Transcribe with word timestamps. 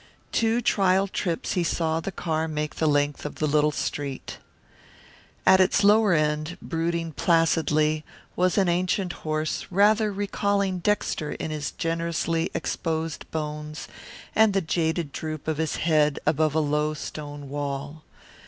Two 0.31 0.61
trial 0.61 1.07
trips 1.07 1.51
he 1.53 1.63
saw 1.63 1.99
the 1.99 2.11
car 2.11 2.47
make 2.47 2.77
the 2.77 2.87
length 2.87 3.23
of 3.23 3.35
the 3.35 3.45
little 3.45 3.69
street. 3.71 4.39
At 5.45 5.59
its 5.61 5.83
lower 5.83 6.11
end, 6.13 6.57
brooding 6.59 7.11
placidly, 7.11 8.03
was 8.35 8.57
an 8.57 8.67
ancient 8.67 9.13
horse 9.21 9.67
rather 9.69 10.11
recalling 10.11 10.79
Dexter 10.79 11.33
in 11.33 11.51
his 11.51 11.69
generously 11.73 12.49
exposed 12.55 13.29
bones 13.29 13.87
and 14.33 14.53
the 14.55 14.61
jaded 14.61 15.11
droop 15.11 15.47
of 15.47 15.57
his 15.59 15.75
head 15.75 16.17
above 16.25 16.55
a 16.55 16.59
low 16.59 16.95
stone 16.95 17.47
wall. 17.47 18.03